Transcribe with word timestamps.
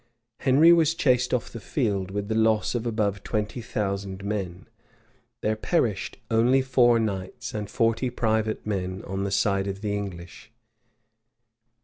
Henry 0.39 0.73
was 0.73 0.95
chased 0.95 1.31
off 1.31 1.51
the 1.51 1.59
field, 1.59 2.09
with 2.09 2.27
the 2.27 2.33
loss 2.33 2.73
of 2.73 2.87
above 2.87 3.21
twenty 3.21 3.61
thousand 3.61 4.23
men: 4.23 4.67
there 5.41 5.55
perished 5.55 6.17
only 6.31 6.63
four 6.63 6.97
knights 6.99 7.53
and 7.53 7.69
forty 7.69 8.09
private 8.09 8.65
men 8.65 9.03
on 9.03 9.25
the 9.25 9.29
side 9.29 9.67
of 9.67 9.81
the 9.81 9.93
English. 9.95 10.49